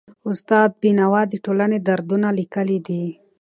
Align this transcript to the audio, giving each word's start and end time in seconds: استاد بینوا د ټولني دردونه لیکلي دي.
استاد 0.29 0.69
بینوا 0.81 1.21
د 1.29 1.33
ټولني 1.45 1.79
دردونه 1.87 2.27
لیکلي 2.39 2.77
دي. 2.87 3.03